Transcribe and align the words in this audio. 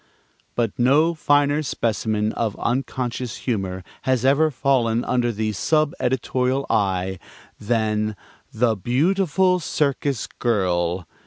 But 0.55 0.79
no 0.79 1.13
finer 1.13 1.61
specimen 1.61 2.33
of 2.33 2.55
unconscious 2.59 3.37
humor 3.45 3.83
has 4.01 4.25
ever 4.25 4.49
fallen 4.49 5.05
under 5.05 5.31
the 5.31 5.51
sub 5.51 5.93
editorial 5.99 6.65
eye 6.71 7.19
than 7.59 8.15
"The 8.51 8.75
Beautiful 8.75 9.59
Circus 9.59 10.25
Girl." 10.25 11.05